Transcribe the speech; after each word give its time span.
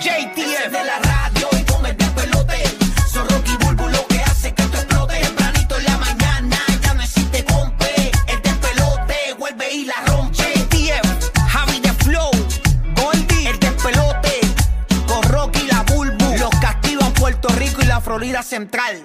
JTF 0.00 0.70
de 0.70 0.84
la 0.84 0.98
radio 1.00 1.48
y 1.58 1.64
con 1.64 1.84
el 1.84 1.96
despelote. 1.96 2.62
Son 3.12 3.28
Rocky 3.28 3.56
Bulbo 3.56 3.88
lo 3.88 4.06
que 4.06 4.20
hace 4.20 4.54
que 4.54 4.62
esto 4.62 4.76
explote. 4.76 5.20
Tempranito 5.20 5.76
en 5.76 5.84
la 5.86 5.98
mañana 5.98 6.56
ya 6.80 6.94
no 6.94 7.02
existe 7.02 7.44
compe. 7.44 8.12
El 8.28 8.40
despelote 8.40 9.34
vuelve 9.38 9.72
y 9.72 9.86
la 9.86 9.96
rompe. 10.06 10.36
JTF, 10.36 11.40
Javi 11.48 11.80
de 11.80 11.92
Flow, 11.94 12.30
Goldie, 12.94 13.48
el 13.48 13.58
despelote. 13.58 14.40
Con 15.08 15.22
Rocky 15.24 15.62
y 15.64 15.66
la 15.66 15.82
Bulbo. 15.82 16.36
Los 16.38 16.50
castigan 16.60 17.12
Puerto 17.14 17.48
Rico 17.48 17.82
y 17.82 17.86
la 17.86 18.00
Florida 18.00 18.44
Central. 18.44 19.04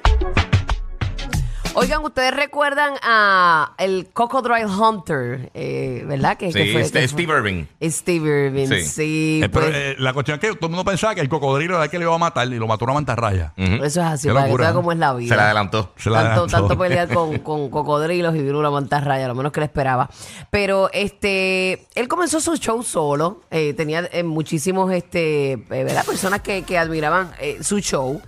Oigan, 1.75 2.03
ustedes 2.05 2.35
recuerdan 2.35 2.93
a 3.01 3.73
el 3.79 4.07
Cocodrile 4.13 4.67
Hunter, 4.67 5.49
eh, 5.55 6.03
¿verdad? 6.07 6.37
Que, 6.37 6.51
fue- 6.51 6.61
este- 6.81 6.99
que 7.01 7.07
Steve 7.07 7.25
fue- 7.25 7.37
Irving. 7.37 7.65
Steve 7.81 8.45
Irving, 8.47 8.67
sí. 8.67 8.81
Sí. 8.83 9.41
Eh, 9.43 9.49
pero 9.49 9.65
pues, 9.65 9.75
eh, 9.77 9.95
la 9.97 10.13
cuestión 10.13 10.35
es 10.35 10.41
que 10.41 10.55
todo 10.55 10.67
el 10.67 10.71
mundo 10.75 10.85
pensaba 10.85 11.15
que 11.15 11.21
el 11.21 11.29
cocodrilo 11.29 11.75
era 11.75 11.85
el 11.85 11.89
que 11.89 11.97
le 11.97 12.05
iba 12.05 12.13
a 12.13 12.17
matar 12.19 12.47
y 12.47 12.59
lo 12.59 12.67
mató 12.67 12.85
una 12.85 12.93
mantarraya. 12.93 13.53
Ujú. 13.57 13.83
eso 13.83 14.01
es 14.01 14.05
así, 14.05 14.27
Qué 14.27 14.33
para 14.35 14.45
que 14.45 14.51
locura, 14.51 14.69
es 14.93 14.97
la 14.99 15.13
vida. 15.15 15.29
Se 15.29 15.35
la 15.35 15.45
adelantó. 15.45 15.91
Se 15.95 16.09
la 16.11 16.17
tanto, 16.23 16.29
adelantó. 16.43 16.57
tanto 16.67 16.77
pelear 16.77 17.07
con, 17.11 17.39
con 17.39 17.69
cocodrilos 17.71 18.35
y 18.35 18.43
vino 18.43 18.59
una 18.59 18.69
mantarraya, 18.69 19.27
lo 19.27 19.33
menos 19.33 19.51
que 19.51 19.59
le 19.61 19.65
esperaba. 19.65 20.09
Pero 20.51 20.91
este, 20.93 21.87
él 21.95 22.07
comenzó 22.07 22.39
su 22.39 22.55
show 22.57 22.83
solo. 22.83 23.41
eh, 23.49 23.73
tenía 23.73 24.07
eh, 24.11 24.21
muchísimos 24.23 24.91
este, 24.93 25.53
eh, 25.53 25.57
¿verdad? 25.69 26.05
personas 26.05 26.41
que, 26.41 26.61
que 26.61 26.77
admiraban 26.77 27.31
eh, 27.39 27.57
su 27.61 27.79
show. 27.79 28.21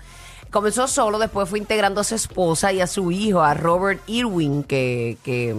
Comenzó 0.52 0.88
solo, 0.88 1.20
después 1.20 1.50
fue 1.50 1.60
integrando 1.60 2.00
a 2.02 2.04
su 2.04 2.16
esposa 2.16 2.72
y 2.72 2.80
a 2.80 2.88
su 2.88 3.12
hijo, 3.12 3.42
a 3.42 3.54
Robert 3.54 4.02
Irwin, 4.08 4.64
que, 4.64 5.18
que 5.24 5.54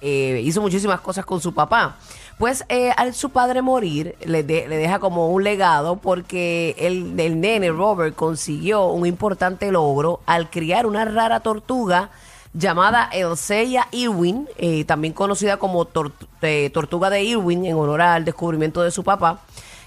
eh, 0.00 0.40
hizo 0.44 0.60
muchísimas 0.60 1.00
cosas 1.00 1.24
con 1.24 1.40
su 1.40 1.52
papá. 1.52 1.96
Pues 2.38 2.64
eh, 2.68 2.90
al 2.96 3.12
su 3.12 3.30
padre 3.30 3.60
morir, 3.60 4.14
le, 4.24 4.42
de- 4.42 4.66
le 4.68 4.76
deja 4.78 4.98
como 4.98 5.28
un 5.30 5.44
legado 5.44 5.96
porque 5.96 6.74
el, 6.78 7.18
el 7.20 7.40
nene 7.40 7.70
Robert 7.70 8.14
consiguió 8.14 8.86
un 8.86 9.04
importante 9.04 9.70
logro 9.72 10.20
al 10.26 10.48
criar 10.48 10.86
una 10.86 11.04
rara 11.04 11.40
tortuga 11.40 12.08
llamada 12.54 13.10
Elseya 13.12 13.88
Irwin, 13.90 14.48
eh, 14.56 14.84
también 14.84 15.12
conocida 15.12 15.58
como 15.58 15.86
eh, 16.42 16.70
tortuga 16.72 17.10
de 17.10 17.22
Irwin 17.24 17.64
en 17.66 17.76
honor 17.76 18.00
al 18.00 18.24
descubrimiento 18.24 18.80
de 18.82 18.90
su 18.90 19.04
papá. 19.04 19.40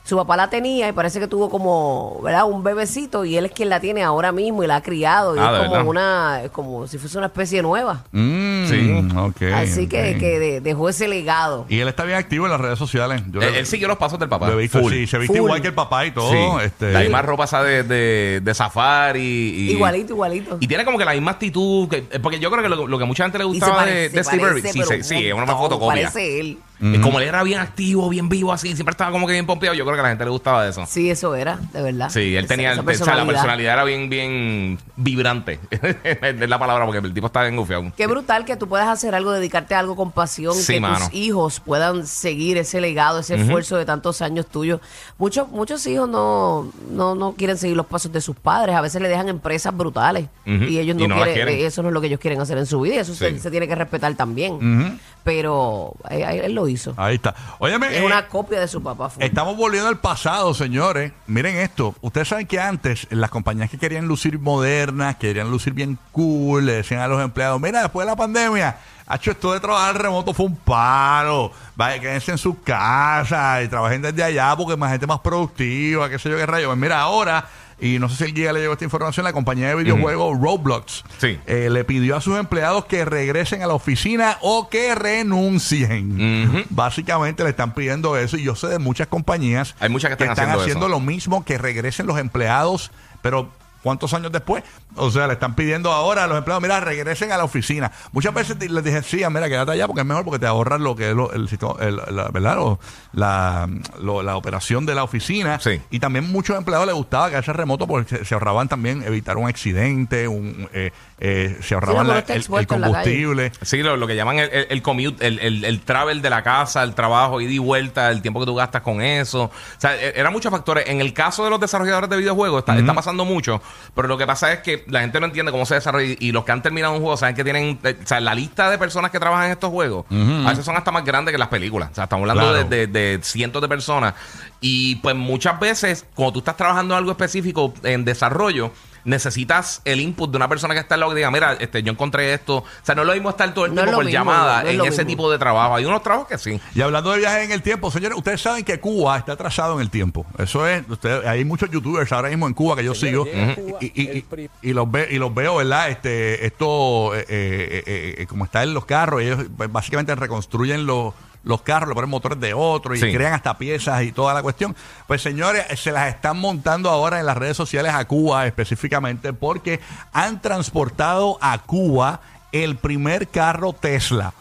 Su 0.05 0.17
papá 0.17 0.35
la 0.35 0.49
tenía 0.49 0.89
y 0.89 0.91
parece 0.91 1.17
que 1.21 1.27
tuvo 1.27 1.49
como, 1.49 2.19
¿verdad? 2.21 2.43
Un 2.45 2.61
bebecito 2.61 3.23
y 3.23 3.37
él 3.37 3.45
es 3.45 3.53
quien 3.53 3.69
la 3.69 3.79
tiene 3.79 4.03
ahora 4.03 4.33
mismo 4.33 4.61
y 4.61 4.67
la 4.67 4.75
ha 4.77 4.81
criado. 4.83 5.33
Y 5.35 5.39
Ah, 5.39 5.45
es 5.45 5.51
¿de 5.53 5.57
como 5.59 5.71
verdad? 5.71 5.87
una, 5.87 6.41
es 6.43 6.51
como 6.51 6.87
si 6.87 6.97
fuese 6.97 7.17
una 7.17 7.27
especie 7.27 7.61
nueva. 7.61 8.03
Mm, 8.11 8.65
Sí. 8.67 9.07
ok, 9.17 9.41
Así 9.55 9.87
que, 9.87 10.13
ok. 10.15 10.19
que 10.19 10.39
de- 10.39 10.61
dejó 10.61 10.89
ese 10.89 11.07
legado. 11.07 11.65
Y 11.69 11.79
él 11.79 11.87
está 11.87 12.03
bien 12.03 12.17
activo 12.17 12.45
en 12.45 12.51
las 12.51 12.59
redes 12.59 12.77
sociales. 12.77 13.23
Yo 13.31 13.39
Él, 13.41 13.53
le- 13.53 13.59
él 13.59 13.65
siguió 13.65 13.87
los 13.87 13.97
pasos 13.97 14.19
del 14.19 14.27
papá. 14.27 14.47
lo 14.49 14.59
he 14.59 14.61
visto, 14.63 14.79
Full. 14.81 14.91
sí, 14.91 15.07
se 15.07 15.17
viste 15.17 15.37
Full. 15.37 15.45
igual 15.47 15.61
que 15.61 15.69
el 15.69 15.73
papá 15.73 16.05
y 16.05 16.11
todo. 16.11 16.29
Sí. 16.31 16.65
Este, 16.65 16.91
La 16.91 16.99
misma 16.99 17.21
ropa 17.21 17.45
esa 17.45 17.63
de, 17.63 17.83
de, 17.83 18.41
de 18.43 18.53
safari. 18.53 19.21
Y, 19.21 19.71
Igualito, 19.71 20.11
igualito. 20.13 20.57
Y 20.59 20.67
tiene 20.67 20.83
como 20.83 20.97
que 20.97 21.05
la 21.05 21.13
misma 21.13 21.31
actitud. 21.31 21.87
que- 21.87 22.05
eh, 22.11 22.19
porque 22.21 22.39
yo 22.39 22.51
creo 22.51 22.61
que 22.61 22.67
lo, 22.69 22.87
lo 22.87 22.99
que 22.99 23.05
mucha 23.05 23.23
gente 23.23 23.37
le 23.37 23.45
Y 23.45 23.47
se 23.47 23.51
gustaba 23.53 23.75
parece, 23.77 23.97
de, 23.97 24.09
de 24.09 24.17
se 24.17 24.23
Steve 24.25 24.41
parece, 24.41 24.59
Irwin. 24.59 24.73
Sí, 24.73 24.79
pero 24.79 24.89
sí, 24.91 24.95
un 24.97 25.03
sí, 25.21 25.27
es 25.27 25.33
una 25.33 25.45
montón, 25.45 25.57
fotocopia. 25.59 26.09
Parece 26.11 26.39
él. 26.41 26.57
Y 26.83 26.99
Como 26.99 27.19
él 27.19 27.27
era 27.27 27.43
bien 27.43 27.59
activo, 27.59 28.09
bien 28.09 28.27
vivo 28.27 28.51
así, 28.51 28.73
siempre 28.75 28.91
estaba 28.91 29.11
como 29.11 29.25
que 29.25 29.33
bien 29.33 29.45
pompeado. 29.45 29.73
Yo 29.75 29.85
creo 29.85 29.95
que 29.95 29.99
a 30.01 30.03
la 30.03 30.09
gente 30.09 30.25
le 30.25 30.31
gustaba 30.31 30.63
de 30.65 30.71
eso. 30.71 30.85
Sí, 30.85 31.09
eso 31.09 31.33
era, 31.35 31.57
de 31.71 31.81
verdad. 31.81 32.09
Sí, 32.09 32.35
él 32.35 32.45
tenía, 32.47 32.73
esa 32.73 32.81
o 32.81 32.93
sea, 32.93 33.15
la 33.15 33.25
personalidad 33.25 33.73
era 33.75 33.83
bien, 33.85 34.09
bien 34.09 34.77
vibrante. 34.97 35.59
es 35.71 36.49
la 36.49 36.59
palabra, 36.59 36.85
porque 36.85 37.05
el 37.05 37.13
tipo 37.13 37.27
estaba 37.27 37.45
bien 37.45 37.55
gufiado. 37.55 37.91
Qué 37.95 38.05
brutal 38.07 38.43
que 38.45 38.55
tú 38.57 38.67
puedas 38.67 38.87
hacer 38.89 39.15
algo, 39.15 39.31
dedicarte 39.31 39.75
a 39.75 39.79
algo 39.79 39.95
con 39.95 40.11
pasión, 40.11 40.53
Sí, 40.55 40.73
que 40.73 40.79
mano. 40.81 41.05
tus 41.05 41.13
hijos 41.13 41.59
puedan 41.59 42.05
seguir 42.05 42.57
ese 42.57 42.81
legado, 42.81 43.19
ese 43.19 43.35
esfuerzo 43.35 43.77
de 43.77 43.85
tantos 43.85 44.21
años 44.21 44.47
tuyos. 44.47 44.81
Muchos 45.17 45.47
muchos 45.49 45.85
hijos 45.87 46.09
no, 46.09 46.71
no, 46.91 47.15
no 47.15 47.33
quieren 47.33 47.57
seguir 47.57 47.77
los 47.77 47.85
pasos 47.85 48.11
de 48.11 48.19
sus 48.21 48.35
padres, 48.35 48.75
a 48.75 48.81
veces 48.81 49.01
le 49.01 49.07
dejan 49.07 49.29
empresas 49.29 49.75
brutales 49.75 50.27
y 50.45 50.77
ellos 50.79 50.95
no, 50.97 51.05
Y 51.05 51.07
no 51.07 51.15
las 51.15 51.25
quieren, 51.29 51.47
quieren. 51.47 51.65
eso 51.67 51.81
no 51.81 51.89
es 51.89 51.93
lo 51.93 52.01
que 52.01 52.07
ellos 52.07 52.19
quieren 52.19 52.41
hacer 52.41 52.57
en 52.57 52.65
su 52.65 52.81
vida 52.81 52.95
y 52.95 52.97
eso 52.97 53.13
se, 53.15 53.31
Sí. 53.31 53.39
se 53.39 53.51
tiene 53.51 53.67
que 53.67 53.75
respetar 53.75 54.13
también. 54.15 54.59
Eh, 54.61 54.97
eh, 55.25 56.41
él 56.43 56.53
lo 56.53 56.67
hizo. 56.67 56.93
Ahí 56.97 57.15
está. 57.15 57.35
Óyeme, 57.59 57.87
Es 57.87 58.01
eh, 58.01 58.05
una 58.05 58.27
copia 58.27 58.59
de 58.59 58.67
su 58.67 58.81
papá. 58.81 59.11
Estamos 59.19 59.55
volviendo 59.57 59.89
al 59.89 59.99
pasado, 59.99 60.53
señores. 60.53 61.11
Miren 61.27 61.57
esto. 61.57 61.95
Ustedes 62.01 62.27
saben 62.27 62.47
que 62.47 62.59
antes 62.59 63.07
las 63.09 63.29
compañías 63.29 63.69
que 63.69 63.77
querían 63.77 64.07
lucir 64.07 64.39
modernas, 64.39 65.15
querían 65.17 65.49
lucir 65.49 65.73
bien 65.73 65.97
cool, 66.11 66.65
le 66.65 66.73
decían 66.73 67.01
a 67.01 67.07
los 67.07 67.21
empleados, 67.21 67.59
mira, 67.61 67.81
después 67.81 68.05
de 68.05 68.11
la 68.11 68.17
pandemia, 68.17 68.77
hecho 69.13 69.31
esto 69.31 69.53
de 69.53 69.59
trabajar 69.59 70.01
remoto 70.01 70.33
fue 70.33 70.45
un 70.45 70.55
paro. 70.55 71.51
Vaya, 71.75 71.99
quédense 71.99 72.31
en 72.31 72.37
sus 72.37 72.57
casas 72.63 73.63
y 73.63 73.67
trabajen 73.67 74.01
desde 74.01 74.23
allá 74.23 74.55
porque 74.55 74.77
más 74.77 74.91
gente 74.91 75.07
más 75.07 75.19
productiva, 75.19 76.09
qué 76.09 76.19
sé 76.19 76.29
yo 76.29 76.37
qué 76.37 76.45
rayo. 76.45 76.67
Pues 76.67 76.77
mira, 76.77 77.01
ahora, 77.01 77.47
y 77.79 77.99
no 77.99 78.09
sé 78.09 78.15
si 78.17 78.23
el 78.25 78.33
guía 78.33 78.53
le 78.53 78.61
llegó 78.61 78.73
esta 78.73 78.85
información, 78.85 79.23
la 79.23 79.33
compañía 79.33 79.69
de 79.69 79.75
videojuegos 79.75 80.39
Roblox 80.39 81.03
Sí. 81.19 81.39
eh, 81.45 81.69
le 81.71 81.83
pidió 81.83 82.15
a 82.15 82.21
sus 82.21 82.37
empleados 82.37 82.85
que 82.85 83.05
regresen 83.05 83.61
a 83.61 83.67
la 83.67 83.73
oficina 83.73 84.37
o 84.41 84.69
que 84.69 84.95
renuncien. 84.95 86.65
Básicamente 86.69 87.43
le 87.43 87.49
están 87.49 87.73
pidiendo 87.73 88.17
eso 88.17 88.37
y 88.37 88.43
yo 88.43 88.55
sé 88.55 88.67
de 88.67 88.79
muchas 88.79 89.07
compañías 89.07 89.75
Hay 89.79 89.89
muchas 89.89 90.15
que 90.15 90.23
están 90.23 90.49
haciendo 90.49 90.87
lo 90.87 90.99
mismo, 90.99 91.43
que 91.45 91.57
regresen 91.57 92.07
los 92.07 92.17
empleados, 92.19 92.91
pero 93.21 93.49
¿cuántos 93.83 94.13
años 94.13 94.31
después? 94.31 94.63
O 94.95 95.11
sea, 95.11 95.27
le 95.27 95.33
están 95.33 95.53
pidiendo 95.55 95.91
ahora 95.91 96.23
a 96.23 96.27
los 96.27 96.37
empleados, 96.37 96.61
mira, 96.63 96.79
regresen 96.79 97.31
a 97.31 97.37
la 97.37 97.43
oficina. 97.43 97.91
Muchas 98.11 98.33
veces 98.33 98.57
les 98.71 98.83
dije, 98.83 99.03
sí, 99.03 99.17
mira, 99.29 99.47
quédate 99.49 99.71
allá 99.73 99.85
porque 99.87 100.01
es 100.01 100.07
mejor 100.07 100.23
porque 100.25 100.39
te 100.39 100.47
ahorras 100.47 100.79
lo 100.81 100.95
que 100.95 101.09
es 101.09 101.15
lo- 101.15 101.31
el, 101.33 101.47
sistema- 101.49 101.75
el- 101.81 101.97
la, 102.09 102.29
¿verdad? 102.29 102.55
Lo- 102.55 102.79
la, 103.13 103.67
lo- 104.01 104.23
la 104.23 104.37
operación 104.37 104.85
de 104.85 104.95
la 104.95 105.03
oficina. 105.03 105.59
Sí. 105.59 105.81
Y 105.91 105.99
también 105.99 106.31
muchos 106.31 106.57
empleados 106.57 106.87
les 106.87 106.95
gustaba 106.95 107.29
quedarse 107.29 107.53
remoto 107.53 107.85
porque 107.87 108.17
se, 108.17 108.25
se 108.25 108.33
ahorraban 108.33 108.67
también 108.67 109.03
evitar 109.03 109.37
un 109.37 109.47
accidente, 109.47 110.27
un, 110.27 110.67
eh, 110.73 110.91
eh, 111.19 111.57
se 111.61 111.73
ahorraban 111.75 112.07
la- 112.07 112.19
el, 112.19 112.67
combustible. 112.67 113.51
Sí, 113.61 113.77
lo, 113.83 113.97
lo 113.97 114.07
que 114.07 114.15
llaman 114.15 114.39
el, 114.39 114.49
el, 114.51 114.67
el 114.69 114.81
commute, 114.81 115.25
el, 115.25 115.39
el, 115.39 115.65
el 115.65 115.81
travel 115.81 116.21
de 116.21 116.29
la 116.29 116.43
casa, 116.43 116.83
el 116.83 116.95
trabajo, 116.95 117.41
ida 117.41 117.51
y 117.51 117.57
vuelta, 117.59 118.09
el 118.11 118.21
tiempo 118.21 118.39
que 118.39 118.45
tú 118.45 118.55
gastas 118.55 118.81
con 118.81 119.01
eso. 119.01 119.43
O 119.43 119.51
sea, 119.77 119.95
e- 119.95 120.19
eran 120.19 120.33
muchos 120.33 120.51
factores. 120.51 120.85
En 120.87 121.01
el 121.01 121.13
caso 121.13 121.43
de 121.43 121.49
los 121.49 121.59
desarrolladores 121.59 122.09
de 122.09 122.17
videojuegos, 122.17 122.59
está, 122.59 122.77
está 122.77 122.93
pasando 122.93 123.25
mucho, 123.25 123.61
pero 123.95 124.07
lo 124.07 124.17
que 124.17 124.25
pasa 124.27 124.51
es 124.53 124.59
que 124.59 124.83
la 124.87 125.01
gente 125.01 125.19
no 125.19 125.25
entiende 125.25 125.51
cómo 125.51 125.65
se 125.65 125.75
desarrolla 125.75 126.15
y 126.19 126.31
los 126.31 126.43
que 126.45 126.51
han 126.51 126.61
terminado 126.61 126.93
un 126.93 126.99
juego 127.01 127.17
saben 127.17 127.35
que 127.35 127.43
tienen, 127.43 127.79
eh, 127.83 127.97
o 128.03 128.07
sea, 128.07 128.19
la 128.19 128.33
lista 128.35 128.69
de 128.69 128.77
personas 128.77 129.11
que 129.11 129.19
trabajan 129.19 129.45
en 129.47 129.51
estos 129.51 129.69
juegos, 129.69 130.05
a 130.11 130.49
veces 130.49 130.65
son 130.65 130.75
hasta 130.75 130.91
más 130.91 131.03
grandes 131.05 131.31
que 131.31 131.37
las 131.37 131.47
películas. 131.49 131.89
O 131.91 131.95
sea, 131.95 132.05
estamos 132.05 132.29
hablando 132.29 132.51
Claro. 132.51 132.67
de, 132.69 132.87
de- 132.87 133.17
de 133.17 133.23
cientos 133.23 133.61
de 133.61 133.67
personas. 133.67 134.13
Y 134.61 134.95
pues 134.97 135.15
muchas 135.15 135.59
veces, 135.59 136.05
cuando 136.15 136.33
tú 136.33 136.39
estás 136.39 136.57
trabajando 136.57 136.93
en 136.93 136.97
algo 136.99 137.11
específico 137.11 137.73
en 137.83 138.05
desarrollo, 138.05 138.71
necesitas 139.05 139.81
el 139.85 139.99
input 140.01 140.31
de 140.31 140.37
una 140.37 140.47
persona 140.47 140.73
que 140.73 140.79
está 140.79 140.95
al 140.95 141.01
lado 141.01 141.11
que 141.11 141.17
diga, 141.17 141.31
mira, 141.31 141.53
este, 141.59 141.83
yo 141.83 141.91
encontré 141.91 142.33
esto. 142.33 142.57
O 142.57 142.65
sea, 142.81 142.95
no 142.95 143.01
es 143.01 143.07
lo 143.07 143.13
mismo 143.13 143.29
estar 143.29 143.53
todo 143.53 143.65
el 143.65 143.71
No 143.75 143.81
tiempo 143.81 143.95
por 143.97 144.05
mismo, 144.05 144.17
llamada 144.19 144.63
no 144.63 144.69
en 144.69 144.81
ese 144.81 144.89
mismo. 145.03 145.05
tipo 145.07 145.31
de 145.31 145.37
trabajo. 145.37 145.75
Hay 145.75 145.85
unos 145.85 146.01
trabajos 146.03 146.27
que 146.27 146.37
sí. 146.37 146.59
Y 146.75 146.81
hablando 146.81 147.11
de 147.11 147.19
viajes 147.19 147.45
en 147.45 147.51
el 147.51 147.61
tiempo, 147.61 147.91
señores, 147.91 148.17
ustedes 148.17 148.41
saben 148.41 148.63
que 148.63 148.79
Cuba 148.79 149.17
está 149.17 149.33
atrasado 149.33 149.75
en 149.75 149.81
el 149.81 149.89
tiempo. 149.89 150.25
Eso 150.37 150.67
es, 150.67 150.83
ustedes, 150.89 151.25
hay 151.25 151.43
muchos 151.45 151.69
youtubers 151.69 152.11
ahora 152.11 152.29
mismo 152.29 152.47
en 152.47 152.53
Cuba 152.53 152.75
que 152.75 152.83
yo 152.83 152.95
sigo 152.95 153.25
Cuba 153.25 153.77
y, 153.81 154.01
y- 154.01 154.25
y- 154.61 154.73
los 154.73 154.89
ve, 154.89 155.07
y 155.11 155.17
los 155.17 155.33
veo, 155.33 155.57
¿verdad? 155.57 155.89
Este, 155.89 156.45
esto, 156.45 157.15
eh, 157.15 157.25
eh, 157.29 157.83
eh, 157.85 158.15
eh, 158.19 158.25
como 158.27 158.45
está 158.45 158.63
en 158.63 158.73
los 158.73 158.85
carros, 158.85 159.21
ellos 159.21 159.45
pues, 159.55 159.71
básicamente 159.71 160.15
reconstruyen 160.15 160.85
los 160.85 161.13
los 161.43 161.61
carros, 161.61 161.89
le 161.89 161.95
ponen 161.95 162.09
motores 162.09 162.39
de 162.39 162.53
otro 162.53 162.95
y 162.95 162.99
Sí. 162.99 163.11
crean 163.13 163.33
hasta 163.33 163.57
piezas 163.57 164.01
y 164.03 164.11
toda 164.11 164.33
la 164.33 164.41
cuestión. 164.41 164.75
Pues 165.07 165.21
señores, 165.21 165.65
se 165.79 165.91
las 165.91 166.07
están 166.13 166.37
montando 166.39 166.89
ahora 166.89 167.19
en 167.19 167.25
las 167.25 167.35
redes 167.37 167.57
sociales 167.57 167.93
a 167.93 168.05
Cuba 168.05 168.47
específicamente 168.47 169.33
porque 169.33 169.79
han 170.13 170.41
transportado 170.41 171.37
a 171.41 171.57
Cuba 171.59 172.21
el 172.51 172.77
primer 172.77 173.27
carro 173.27 173.73
Tesla. 173.73 174.33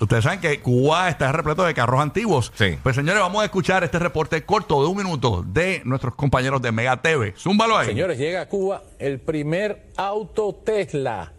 Ustedes 0.00 0.22
saben 0.22 0.40
que 0.40 0.60
Cuba 0.60 1.08
está 1.08 1.32
repleto 1.32 1.64
de 1.64 1.74
carros 1.74 2.00
antiguos. 2.00 2.52
Sí. 2.54 2.78
Pues 2.82 2.94
señores, 2.94 3.20
vamos 3.20 3.42
a 3.42 3.46
escuchar 3.46 3.82
este 3.82 3.98
reporte 3.98 4.44
corto 4.44 4.80
de 4.82 4.88
un 4.88 4.96
minuto 4.96 5.42
de 5.44 5.82
nuestros 5.84 6.14
compañeros 6.14 6.62
de 6.62 6.70
Mega 6.70 6.96
TV. 6.98 7.34
Zúmbalo 7.36 7.76
ahí. 7.76 7.86
Señores, 7.88 8.16
llega 8.16 8.42
a 8.42 8.46
Cuba 8.48 8.82
el 9.00 9.18
primer 9.20 9.86
auto 9.96 10.54
Tesla. 10.64 11.32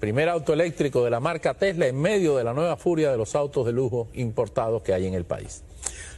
Primer 0.00 0.28
auto 0.28 0.52
eléctrico 0.52 1.02
de 1.02 1.10
la 1.10 1.18
marca 1.18 1.54
Tesla 1.54 1.88
en 1.88 2.00
medio 2.00 2.36
de 2.36 2.44
la 2.44 2.54
nueva 2.54 2.76
furia 2.76 3.10
de 3.10 3.16
los 3.16 3.34
autos 3.34 3.66
de 3.66 3.72
lujo 3.72 4.08
importados 4.14 4.82
que 4.82 4.94
hay 4.94 5.08
en 5.08 5.14
el 5.14 5.24
país. 5.24 5.64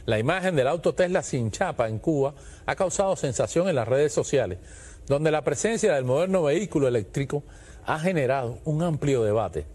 La 0.05 0.19
imagen 0.19 0.55
del 0.55 0.67
auto 0.67 0.93
Tesla 0.93 1.23
sin 1.23 1.49
chapa 1.49 1.87
en 1.87 1.97
Cuba 1.97 2.35
ha 2.67 2.75
causado 2.75 3.15
sensación 3.15 3.67
en 3.69 3.75
las 3.75 3.87
redes 3.87 4.13
sociales, 4.13 4.59
donde 5.07 5.31
la 5.31 5.43
presencia 5.43 5.95
del 5.95 6.05
moderno 6.05 6.43
vehículo 6.43 6.87
eléctrico 6.87 7.43
ha 7.85 7.97
generado 7.97 8.59
un 8.65 8.83
amplio 8.83 9.23
debate. 9.23 9.65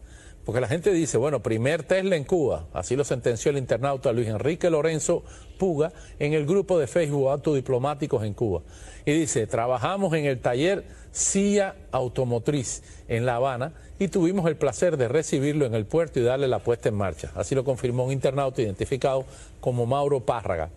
Porque 0.46 0.60
la 0.60 0.68
gente 0.68 0.92
dice, 0.92 1.18
bueno, 1.18 1.42
primer 1.42 1.82
Tesla 1.82 2.14
en 2.14 2.22
Cuba, 2.22 2.66
así 2.72 2.94
lo 2.94 3.02
sentenció 3.02 3.50
el 3.50 3.58
internauta 3.58 4.12
Luis 4.12 4.28
Enrique 4.28 4.70
Lorenzo 4.70 5.24
Puga 5.58 5.92
en 6.20 6.34
el 6.34 6.46
grupo 6.46 6.78
de 6.78 6.86
Facebook 6.86 7.30
Autodiplomáticos 7.30 8.22
en 8.22 8.32
Cuba. 8.32 8.62
Y 9.04 9.10
dice, 9.10 9.48
trabajamos 9.48 10.14
en 10.14 10.24
el 10.24 10.38
taller 10.38 10.84
CIA 11.12 11.74
Automotriz 11.90 12.84
en 13.08 13.26
La 13.26 13.36
Habana 13.36 13.72
y 13.98 14.06
tuvimos 14.06 14.46
el 14.46 14.54
placer 14.54 14.96
de 14.96 15.08
recibirlo 15.08 15.66
en 15.66 15.74
el 15.74 15.84
puerto 15.84 16.20
y 16.20 16.22
darle 16.22 16.46
la 16.46 16.60
puesta 16.60 16.90
en 16.90 16.94
marcha. 16.94 17.32
Así 17.34 17.56
lo 17.56 17.64
confirmó 17.64 18.04
un 18.04 18.12
internauta 18.12 18.62
identificado 18.62 19.24
como 19.60 19.84
Mauro 19.84 20.20
Párraga. 20.20 20.70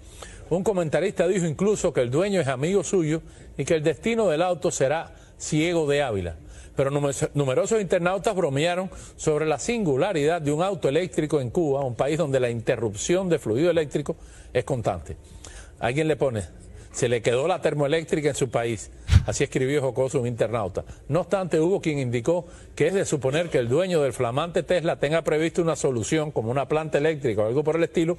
Un 0.49 0.63
comentarista 0.63 1.27
dijo 1.27 1.45
incluso 1.45 1.93
que 1.93 2.01
el 2.01 2.09
dueño 2.09 2.41
es 2.41 2.47
amigo 2.47 2.83
suyo 2.83 3.21
y 3.55 3.65
que 3.65 3.75
el 3.75 3.83
destino 3.83 4.29
del 4.29 4.41
auto 4.41 4.71
será 4.71 5.13
ciego 5.37 5.87
de 5.87 6.01
Ávila. 6.01 6.37
Pero 6.79 6.91
numer- 6.91 7.31
numerosos 7.33 7.81
internautas 7.81 8.33
bromearon 8.33 8.89
sobre 9.17 9.45
la 9.45 9.59
singularidad 9.59 10.41
de 10.41 10.53
un 10.53 10.63
auto 10.63 10.87
eléctrico 10.87 11.41
en 11.41 11.49
Cuba, 11.49 11.83
un 11.83 11.95
país 11.95 12.17
donde 12.17 12.39
la 12.39 12.49
interrupción 12.49 13.27
de 13.27 13.37
fluido 13.37 13.69
eléctrico 13.69 14.15
es 14.53 14.63
constante. 14.63 15.17
Alguien 15.81 16.07
le 16.07 16.15
pone, 16.15 16.41
se 16.93 17.09
le 17.09 17.21
quedó 17.21 17.49
la 17.49 17.61
termoeléctrica 17.61 18.29
en 18.29 18.35
su 18.35 18.49
país. 18.49 18.91
Así 19.25 19.43
escribió 19.43 19.81
jocoso 19.81 20.21
un 20.21 20.27
internauta. 20.27 20.85
No 21.09 21.19
obstante, 21.19 21.59
hubo 21.59 21.81
quien 21.81 21.99
indicó 21.99 22.45
que 22.77 22.87
es 22.87 22.93
de 22.93 23.03
suponer 23.03 23.49
que 23.49 23.57
el 23.57 23.67
dueño 23.67 24.01
del 24.01 24.13
flamante 24.13 24.63
Tesla 24.63 24.95
tenga 25.01 25.21
previsto 25.21 25.61
una 25.61 25.75
solución, 25.75 26.31
como 26.31 26.49
una 26.49 26.69
planta 26.69 26.97
eléctrica 26.97 27.41
o 27.41 27.47
algo 27.47 27.61
por 27.61 27.75
el 27.75 27.83
estilo, 27.83 28.15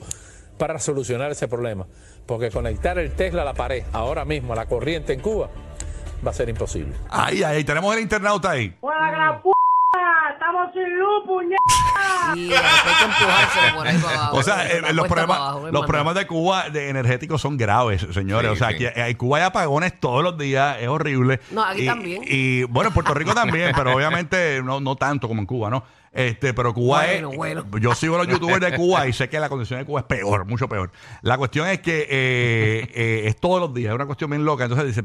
para 0.59 0.79
solucionar 0.79 1.31
ese 1.33 1.49
problema. 1.49 1.87
Porque 2.27 2.51
conectar 2.51 2.99
el 2.99 3.13
Tesla 3.13 3.41
a 3.41 3.47
la 3.47 3.55
pared 3.55 3.85
ahora 3.95 4.27
mismo, 4.27 4.53
a 4.53 4.57
la 4.57 4.67
corriente 4.67 5.15
en 5.15 5.21
Cuba, 5.21 5.49
va 6.27 6.31
a 6.31 6.35
ser 6.35 6.49
imposible. 6.49 6.95
Ahí, 7.11 7.43
ahí, 7.43 7.65
tenemos 7.65 7.95
el 7.95 8.03
internauta 8.03 8.51
ahí. 8.51 8.75
¡Buena 8.81 9.11
gran 9.11 9.43
p***! 9.43 9.51
¡Estamos 10.33 10.73
sin 10.73 10.99
luz, 10.99 11.25
puñeta! 11.27 11.57
Y 12.35 12.49
después 12.49 12.71
hay 12.87 12.95
que 12.95 13.05
empujárselo 13.05 13.77
por 13.77 13.87
ahí 13.87 13.99
para 13.99 14.15
abajo. 14.17 14.37
O 14.37 14.43
sea, 14.43 14.69
eh, 14.71 14.93
los, 14.93 15.09
problemas, 15.09 15.39
abajo, 15.39 15.71
los 15.71 15.87
problemas 15.87 16.15
de 16.15 16.27
Cuba 16.27 16.71
de 16.71 16.89
energéticos 16.89 17.41
son 17.41 17.57
graves, 17.57 18.07
señores. 18.13 18.51
Sí, 18.51 18.55
o 18.55 18.57
sea, 18.57 18.69
sí. 18.77 18.87
aquí 18.87 19.01
en 19.01 19.17
Cuba 19.17 19.39
hay 19.39 19.45
apagones 19.45 19.99
todos 19.99 20.23
los 20.23 20.39
días, 20.39 20.77
es 20.81 20.89
horrible. 20.89 21.41
No, 21.51 21.65
aquí 21.65 21.83
Y- 21.83 21.87
también. 21.87 22.23
Y 22.27 22.63
bueno, 22.65 22.89
en 22.89 22.95
Puerto 22.95 23.15
Rico 23.15 23.35
también, 23.35 23.73
pero 23.75 23.95
obviamente 23.95 24.63
no, 24.63 24.81
no 24.81 24.97
tanto 24.97 25.27
como 25.29 25.41
en 25.41 25.47
Cuba, 25.47 25.71
¿no? 25.71 25.83
Este, 26.13 26.53
pero 26.55 26.75
Cuba 26.75 27.03
Bueno, 27.05 27.31
es. 27.31 27.37
bueno. 27.37 27.65
Yo 27.81 27.95
sigo 27.95 28.17
a 28.17 28.19
los 28.19 28.27
youtubers 28.27 28.61
de 28.61 28.75
Cuba 28.77 29.07
y 29.07 29.13
sé 29.13 29.29
que 29.29 29.39
la 29.39 29.49
condición 29.49 29.79
de 29.79 29.87
Cuba 29.87 30.01
es 30.01 30.07
peor, 30.07 30.45
mucho 30.45 30.69
peor. 30.69 30.91
La 31.23 31.39
cuestión 31.39 31.69
es 31.69 31.79
que 31.81 32.01
eh, 32.11 32.91
eh, 32.95 33.23
es 33.27 33.37
todos 33.37 33.61
los 33.61 33.73
días, 33.73 33.91
es 33.91 33.95
una 33.95 34.07
cuestión 34.07 34.31
bien 34.31 34.45
loca. 34.45 34.65
Entonces 34.65 34.87
dice, 34.89 35.05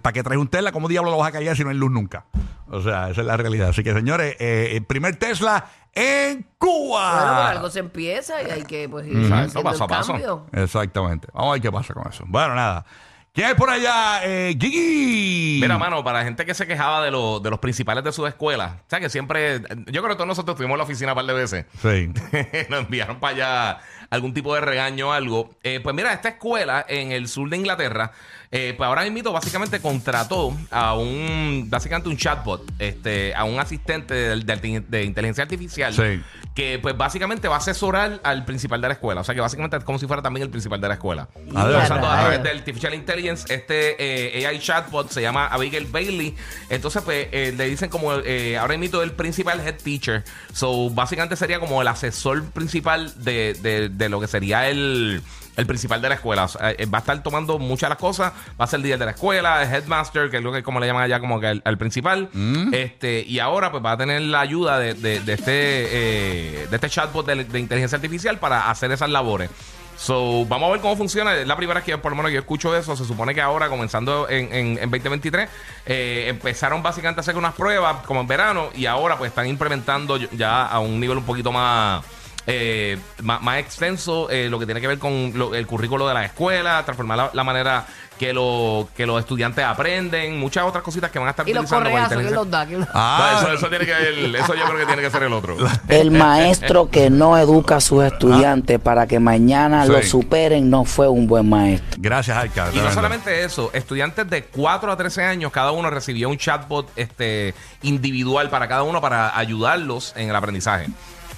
¿para 0.00 0.12
qué 0.12 0.22
traes 0.24 0.40
un 0.40 0.48
Tesla? 0.48 0.72
¿Cómo 0.72 0.88
diablo 0.88 1.10
lo 1.12 1.18
vas 1.18 1.28
a 1.28 1.32
callar 1.32 1.56
si 1.56 1.62
no 1.62 1.70
hay 1.70 1.76
luz 1.76 1.92
nunca? 1.92 2.24
O 2.68 2.80
sea, 2.82 3.10
esa 3.10 3.20
es 3.20 3.26
la 3.26 3.36
realidad. 3.36 3.68
Así 3.68 3.84
que, 3.84 3.92
señores, 3.94 4.34
eh, 4.40 4.70
el 4.72 4.84
primer 4.84 5.14
Tesla 5.16 5.66
en 5.94 6.44
Cuba. 6.58 7.12
Bueno, 7.14 7.26
pero 7.36 7.48
algo 7.48 7.70
se 7.70 7.78
empieza 7.78 8.42
y 8.42 8.50
hay 8.50 8.62
que 8.64 8.88
pues 8.88 9.06
ir 9.06 9.16
Exacto, 9.16 9.62
paso 9.62 9.82
a 9.82 9.86
el 9.86 9.90
paso. 9.90 10.12
cambio. 10.12 10.46
Exactamente. 10.52 11.28
Vamos 11.34 11.50
a 11.50 11.52
ver 11.52 11.62
qué 11.62 11.70
pasa 11.70 11.94
con 11.94 12.08
eso. 12.10 12.24
Bueno, 12.26 12.54
nada. 12.56 12.84
¿Quién 13.34 13.46
hay 13.46 13.54
por 13.54 13.70
allá? 13.70 14.20
Eh, 14.24 14.54
Gigi. 14.60 15.58
Mira, 15.62 15.78
mano, 15.78 16.04
para 16.04 16.18
la 16.18 16.24
gente 16.24 16.44
que 16.44 16.52
se 16.52 16.66
quejaba 16.66 17.02
de, 17.02 17.10
lo- 17.10 17.40
de 17.40 17.48
los 17.48 17.58
principales 17.60 18.04
de 18.04 18.12
su 18.12 18.26
escuela, 18.26 18.80
o 18.86 18.90
sea, 18.90 19.00
que 19.00 19.08
siempre, 19.08 19.60
yo 19.86 20.02
creo 20.02 20.08
que 20.08 20.14
todos 20.16 20.26
nosotros 20.26 20.54
estuvimos 20.54 20.74
en 20.74 20.78
la 20.78 20.84
oficina 20.84 21.12
un 21.12 21.16
par 21.16 21.24
de 21.24 21.32
veces. 21.32 21.64
Sí. 21.80 22.10
nos 22.68 22.80
enviaron 22.84 23.18
para 23.20 23.34
allá 23.34 23.78
algún 24.12 24.34
tipo 24.34 24.54
de 24.54 24.60
regaño 24.60 25.08
o 25.08 25.12
algo. 25.12 25.50
Eh, 25.62 25.80
pues 25.82 25.94
mira, 25.96 26.12
esta 26.12 26.28
escuela 26.30 26.84
en 26.88 27.12
el 27.12 27.28
sur 27.28 27.48
de 27.48 27.56
Inglaterra, 27.56 28.12
eh, 28.50 28.74
pues 28.76 28.86
ahora 28.86 29.08
mismo 29.08 29.32
básicamente 29.32 29.80
contrató 29.80 30.54
a 30.70 30.94
un, 30.94 31.66
básicamente 31.70 32.10
un 32.10 32.18
chatbot, 32.18 32.62
este, 32.78 33.34
a 33.34 33.44
un 33.44 33.58
asistente 33.58 34.12
de, 34.12 34.36
de- 34.36 34.80
de 34.86 35.04
inteligencia 35.04 35.42
artificial. 35.42 35.94
Sí. 35.94 36.22
Que 36.54 36.78
pues 36.78 36.94
básicamente 36.94 37.48
va 37.48 37.54
a 37.54 37.58
asesorar 37.58 38.20
al 38.24 38.44
principal 38.44 38.78
de 38.82 38.88
la 38.88 38.92
escuela. 38.94 39.22
O 39.22 39.24
sea 39.24 39.34
que 39.34 39.40
básicamente 39.40 39.78
es 39.78 39.84
como 39.84 39.98
si 39.98 40.06
fuera 40.06 40.20
también 40.20 40.42
el 40.44 40.50
principal 40.50 40.78
de 40.82 40.88
la 40.88 40.94
escuela. 40.94 41.26
Ah, 41.54 41.80
Usando 41.82 42.06
a 42.06 42.20
través 42.20 42.42
de 42.42 42.50
Artificial 42.50 42.92
Intelligence, 42.92 43.54
este 43.54 43.96
eh, 44.38 44.46
AI 44.46 44.58
chatbot 44.58 45.08
se 45.08 45.22
llama 45.22 45.46
Abigail 45.46 45.86
Bailey. 45.86 46.36
Entonces, 46.68 47.00
pues, 47.02 47.28
eh, 47.32 47.54
le 47.56 47.64
dicen 47.70 47.88
como 47.88 48.12
eh, 48.12 48.58
ahora 48.58 48.76
mismo 48.76 49.00
el 49.00 49.12
principal 49.12 49.60
head 49.66 49.76
teacher. 49.82 50.24
So, 50.52 50.90
básicamente 50.90 51.36
sería 51.36 51.58
como 51.58 51.80
el 51.80 51.88
asesor 51.88 52.44
principal 52.50 53.14
de, 53.24 53.54
de- 53.62 53.88
de 54.04 54.08
lo 54.10 54.20
que 54.20 54.26
sería 54.28 54.68
el, 54.68 55.22
el 55.56 55.66
principal 55.66 56.00
de 56.02 56.08
la 56.08 56.14
escuela. 56.16 56.44
O 56.44 56.48
sea, 56.48 56.70
eh, 56.72 56.86
va 56.86 56.98
a 56.98 57.00
estar 57.00 57.22
tomando 57.22 57.58
muchas 57.58 57.88
de 57.88 57.94
las 57.94 57.98
cosas. 57.98 58.32
Va 58.60 58.64
a 58.64 58.66
ser 58.66 58.78
el 58.78 58.82
líder 58.84 58.98
de 58.98 59.04
la 59.06 59.10
escuela, 59.12 59.62
el 59.62 59.72
headmaster, 59.72 60.30
que 60.30 60.38
es 60.38 60.42
lo 60.42 60.52
que 60.52 60.62
como 60.62 60.80
le 60.80 60.86
llaman 60.86 61.02
allá 61.02 61.20
como 61.20 61.40
que 61.40 61.46
al, 61.46 61.62
al 61.64 61.78
principal. 61.78 62.28
Este, 62.74 63.24
y 63.26 63.38
ahora, 63.38 63.70
pues, 63.70 63.84
va 63.84 63.92
a 63.92 63.96
tener 63.96 64.20
la 64.22 64.40
ayuda 64.40 64.78
de, 64.78 64.94
de- 64.94 65.20
de 65.20 65.32
este, 65.32 65.52
eh, 65.54 66.66
de 66.70 66.76
este 66.76 66.88
chatbot 66.90 67.26
de, 67.26 67.44
de 67.44 67.58
inteligencia 67.60 67.96
artificial 67.96 68.38
para 68.38 68.70
hacer 68.70 68.90
esas 68.92 69.10
labores. 69.10 69.50
So, 69.96 70.46
vamos 70.46 70.68
a 70.68 70.72
ver 70.72 70.80
cómo 70.80 70.96
funciona. 70.96 71.34
Es 71.36 71.46
la 71.46 71.54
primera 71.56 71.78
vez 71.78 71.84
que 71.84 71.96
por 71.98 72.10
lo 72.10 72.16
menos 72.16 72.32
yo 72.32 72.38
escucho 72.40 72.74
eso. 72.76 72.96
Se 72.96 73.04
supone 73.04 73.34
que 73.34 73.40
ahora, 73.42 73.68
comenzando 73.68 74.28
en, 74.28 74.52
en, 74.52 74.78
en 74.78 74.90
2023, 74.90 75.48
eh, 75.86 76.24
empezaron 76.28 76.82
básicamente 76.82 77.20
a 77.20 77.22
hacer 77.22 77.36
unas 77.36 77.54
pruebas 77.54 77.98
como 78.06 78.20
en 78.22 78.26
verano 78.26 78.70
y 78.74 78.86
ahora 78.86 79.16
pues 79.16 79.28
están 79.28 79.46
implementando 79.46 80.16
ya 80.16 80.66
a 80.66 80.80
un 80.80 80.98
nivel 80.98 81.18
un 81.18 81.24
poquito 81.24 81.52
más... 81.52 82.02
eh, 82.46 82.98
más, 83.22 83.40
más 83.42 83.58
extenso 83.58 84.28
eh, 84.30 84.48
lo 84.50 84.58
que 84.58 84.66
tiene 84.66 84.80
que 84.80 84.88
ver 84.88 84.98
con 84.98 85.32
lo- 85.34 85.54
el 85.54 85.66
currículo 85.66 86.08
de 86.08 86.14
la 86.14 86.24
escuela, 86.24 86.82
transformar 86.84 87.16
la, 87.18 87.30
la 87.32 87.44
manera 87.44 87.86
que, 88.18 88.32
lo, 88.32 88.88
que 88.96 89.04
los 89.06 89.18
estudiantes 89.20 89.64
aprenden, 89.64 90.38
muchas 90.38 90.64
otras 90.64 90.82
cositas 90.84 91.10
que 91.10 91.18
van 91.18 91.28
a 91.28 91.30
estar 91.32 91.48
Y 91.48 91.52
los 91.52 91.62
utilizando 91.64 91.90
con 91.90 91.92
correazos, 91.92 92.08
¿quién 92.16 92.20
inteligencia- 92.28 92.36
los 92.36 92.50
da? 92.50 92.66
¿Quién 92.66 92.80
los- 92.80 92.88
Ah, 92.94 93.30
No, 93.32 93.38
eso, 93.48 93.52
eso 93.54 93.68
tiene 93.68 93.84
que 93.86 93.92
ver- 93.92 94.36
eso 94.36 94.54
yo 94.54 94.64
creo 94.64 94.78
que 94.78 94.86
tiene 94.86 95.02
que 95.02 95.10
ser 95.10 95.22
el 95.24 95.32
otro. 95.32 95.56
El 95.88 96.10
maestro 96.12 96.88
que 96.90 97.10
no 97.10 97.36
educa 97.38 97.76
a 97.76 97.80
sus 97.80 98.04
estudiantes 98.04 98.78
para 98.80 99.06
que 99.06 99.18
mañana 99.18 99.86
Sí. 99.86 99.92
lo 99.92 100.02
superen 100.02 100.68
no 100.70 100.84
fue 100.84 101.08
un 101.08 101.26
buen 101.26 101.48
maestro. 101.48 101.96
Gracias, 101.98 102.36
Alca. 102.36 102.70
Y 102.72 102.78
no 102.78 102.92
solamente 102.92 103.44
eso, 103.44 103.70
estudiantes 103.72 104.28
de 104.30 104.44
4 104.44 104.92
a 104.92 104.96
13 104.96 105.24
años, 105.24 105.50
cada 105.52 105.70
uno 105.72 105.90
recibió 105.90 106.28
un 106.28 106.38
chatbot 106.38 106.90
este, 106.96 107.54
individual 107.82 108.50
para 108.50 108.68
cada 108.68 108.82
uno 108.84 109.00
para 109.00 109.36
ayudarlos 109.36 110.12
en 110.16 110.28
el 110.28 110.36
aprendizaje. 110.36 110.86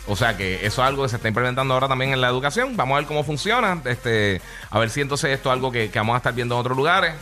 O 0.06 0.16
sea 0.16 0.36
que 0.36 0.66
eso 0.66 0.82
es 0.82 0.88
algo 0.88 1.02
que 1.04 1.08
se 1.08 1.16
está 1.16 1.28
implementando 1.28 1.72
ahora 1.74 1.88
también 1.88 2.12
en 2.12 2.20
la 2.20 2.28
educación. 2.28 2.76
Vamos 2.76 2.96
a 2.96 2.98
ver 2.98 3.06
cómo 3.06 3.24
funciona. 3.24 3.80
Este, 3.84 4.40
a 4.70 4.78
ver 4.78 4.90
si 4.90 5.00
entonces 5.00 5.30
esto 5.30 5.48
es 5.48 5.52
algo 5.54 5.72
que, 5.72 5.90
que 5.90 5.98
vamos 5.98 6.14
a 6.14 6.18
estar 6.18 6.34
viendo 6.34 6.54
en 6.54 6.60
otros 6.60 6.76
lugares. 6.76 7.14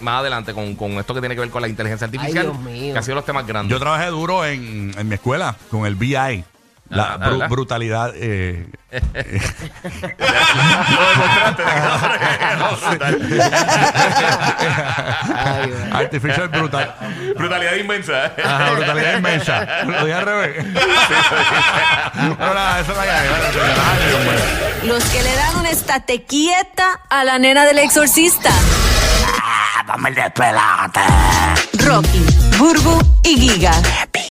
Más 0.00 0.20
adelante 0.20 0.52
con, 0.52 0.74
con 0.74 0.92
esto 0.92 1.14
que 1.14 1.20
tiene 1.20 1.36
que 1.36 1.40
ver 1.42 1.50
con 1.50 1.62
la 1.62 1.68
inteligencia 1.68 2.06
artificial. 2.06 2.46
Dios 2.46 2.58
mío. 2.58 2.92
Que 2.92 2.98
ha 2.98 3.02
sido 3.02 3.14
los 3.14 3.24
temas 3.24 3.46
grandes. 3.46 3.70
Yo 3.70 3.78
trabajé 3.78 4.06
duro 4.06 4.44
en, 4.44 4.92
en 4.98 5.08
mi 5.08 5.14
escuela 5.14 5.54
con 5.70 5.86
el 5.86 5.94
BI. 5.94 6.44
La 6.90 7.14
Ah, 7.14 7.18
bru- 7.18 7.30
¿verdad? 7.32 7.48
brutalidad. 7.48 8.12
eh, 8.14 8.66
artificial 15.92 16.48
brutal. 16.48 16.94
Brutalidad 17.36 17.74
inmensa. 17.76 18.32
Ajá, 18.44 18.70
brutalidad 18.72 19.16
inmensa. 19.18 19.66
Lo 19.84 20.00
dije 20.04 20.14
al 20.14 20.24
revés. 20.24 20.64
Nada, 22.38 22.80
eso 22.80 22.92
no 22.94 23.00
hay. 23.00 23.08
Ay, 23.08 24.08
Dios 24.08 24.20
mío. 24.24 24.94
Los 24.94 25.04
que 25.04 25.22
le 25.22 25.34
dan 25.34 25.56
un 25.56 25.66
estate 25.66 26.24
quieta 26.24 27.00
a 27.08 27.24
la 27.24 27.38
nena 27.38 27.64
del 27.64 27.78
exorcista. 27.78 28.50
Dame 29.86 30.10
el 30.10 30.14
despelote. 30.14 31.00
Rocky, 31.84 32.24
Burbu 32.58 33.00
y 33.22 33.36
Giga. 33.38 33.72